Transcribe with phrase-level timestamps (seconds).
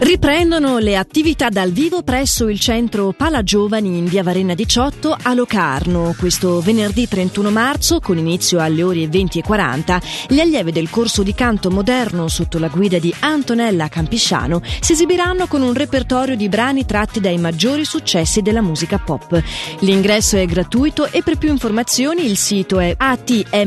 [0.00, 5.34] Riprendono le attività dal vivo presso il centro Pala Giovani in via Varenna 18 a
[5.34, 6.14] Locarno.
[6.16, 11.70] Questo venerdì 31 marzo, con inizio alle ore 20.40, gli allievi del corso di canto
[11.70, 17.18] moderno sotto la guida di Antonella Campisciano si esibiranno con un repertorio di brani tratti
[17.18, 19.42] dai maggiori successi della musica pop.
[19.80, 23.66] L'ingresso è gratuito e per più informazioni il sito è atmm.ch.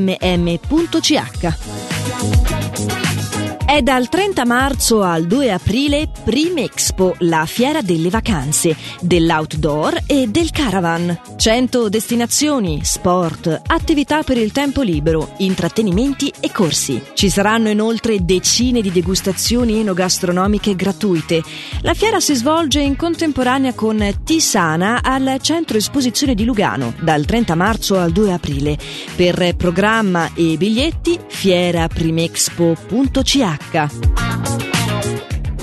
[3.72, 10.28] È dal 30 marzo al 2 aprile Prim Expo, la fiera delle vacanze, dell'outdoor e
[10.28, 11.18] del caravan.
[11.38, 17.02] 100 destinazioni, sport, attività per il tempo libero, intrattenimenti e corsi.
[17.14, 21.42] Ci saranno inoltre decine di degustazioni enogastronomiche gratuite.
[21.80, 27.56] La fiera si svolge in contemporanea con Tisana al centro esposizione di Lugano, dal 30
[27.56, 28.78] marzo al 2 aprile.
[29.16, 34.51] Per programma e biglietti fieraprimexpo.ch marca.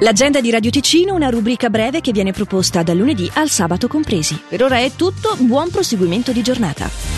[0.00, 4.40] L'agenda di Radio Ticino, una rubrica breve che viene proposta dal lunedì al sabato compresi.
[4.48, 7.17] Per ora è tutto, buon proseguimento di giornata.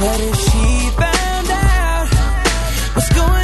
[0.00, 2.08] But if she found out
[2.94, 3.39] what's going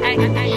[0.00, 0.51] ay, ay, ay.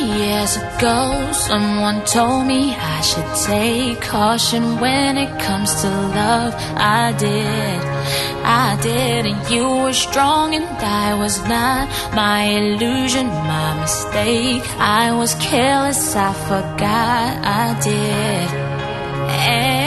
[0.00, 6.54] Years ago, someone told me I should take caution when it comes to love.
[6.76, 7.80] I did,
[8.44, 11.88] I did, and you were strong and I was not.
[12.14, 14.64] My illusion, my mistake.
[14.78, 17.30] I was careless, I forgot
[17.62, 18.50] I did.
[19.30, 19.83] And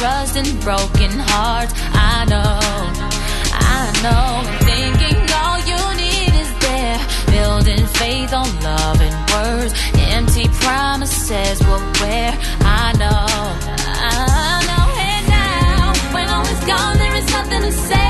[0.00, 1.74] trust and broken hearts.
[1.92, 2.56] I know,
[3.76, 4.28] I know.
[4.70, 7.00] Thinking all you need is there.
[7.36, 9.74] Building faith on love and words.
[10.16, 12.32] Empty promises will wear.
[12.82, 13.26] I know,
[14.16, 14.86] I know.
[15.12, 18.09] And now, when all is gone, there is nothing to say.